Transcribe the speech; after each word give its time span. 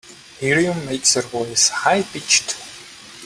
Helium 0.39 0.87
makes 0.87 1.13
your 1.13 1.25
voice 1.25 1.69
high 1.69 2.01
pitched. 2.01 2.55